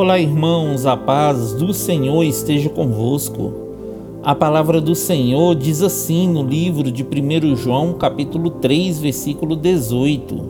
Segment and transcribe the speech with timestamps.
[0.00, 3.52] Olá, irmãos, a paz do Senhor esteja convosco.
[4.22, 10.40] A palavra do Senhor diz assim no livro de 1 João, capítulo 3, versículo 18: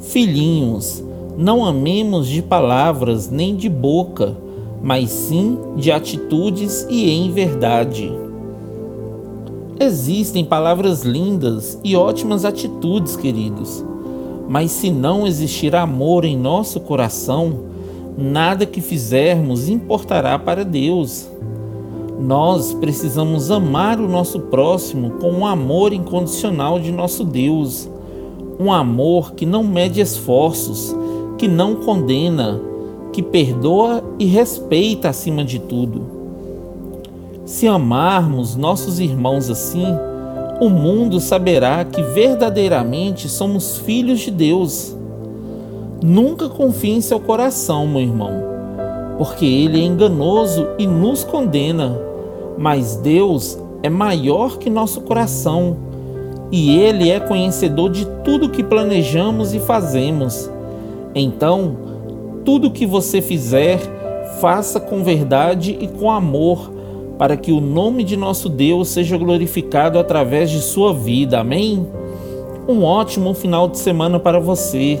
[0.00, 1.04] Filhinhos,
[1.36, 4.34] não amemos de palavras nem de boca,
[4.82, 8.10] mas sim de atitudes e em verdade.
[9.78, 13.84] Existem palavras lindas e ótimas atitudes, queridos,
[14.48, 17.73] mas se não existir amor em nosso coração,
[18.16, 21.28] nada que fizermos importará para Deus.
[22.18, 27.88] Nós precisamos amar o nosso próximo com o amor incondicional de nosso Deus,
[28.58, 30.94] um amor que não mede esforços,
[31.36, 32.60] que não condena,
[33.12, 36.02] que perdoa e respeita acima de tudo.
[37.44, 39.86] Se amarmos nossos irmãos assim,
[40.60, 44.96] o mundo saberá que verdadeiramente somos filhos de Deus.
[46.06, 48.30] Nunca confie em seu coração, meu irmão,
[49.16, 51.98] porque ele é enganoso e nos condena.
[52.58, 55.78] Mas Deus é maior que nosso coração
[56.52, 60.50] e ele é conhecedor de tudo que planejamos e fazemos.
[61.14, 61.74] Então,
[62.44, 63.78] tudo que você fizer,
[64.42, 66.70] faça com verdade e com amor,
[67.16, 71.40] para que o nome de nosso Deus seja glorificado através de sua vida.
[71.40, 71.88] Amém?
[72.68, 75.00] Um ótimo final de semana para você.